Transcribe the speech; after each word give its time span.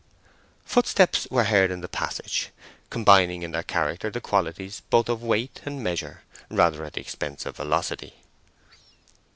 Footsteps 0.65 1.27
were 1.29 1.43
heard 1.43 1.69
in 1.69 1.81
the 1.81 1.87
passage, 1.87 2.49
combining 2.89 3.43
in 3.43 3.51
their 3.51 3.61
character 3.61 4.09
the 4.09 4.19
qualities 4.19 4.81
both 4.89 5.07
of 5.09 5.21
weight 5.21 5.61
and 5.63 5.83
measure, 5.83 6.23
rather 6.49 6.83
at 6.85 6.93
the 6.93 7.01
expense 7.01 7.45
of 7.45 7.57
velocity. 7.57 8.15